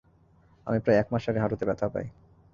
[0.67, 2.05] আমি প্রায় এক মাস আগে হাঁটুতে ব্যথা পাই।